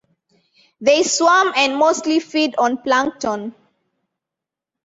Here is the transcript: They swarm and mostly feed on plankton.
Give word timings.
They 0.79 1.03
swarm 1.03 1.53
and 1.55 1.77
mostly 1.77 2.19
feed 2.21 2.55
on 2.57 2.79
plankton. 2.81 3.53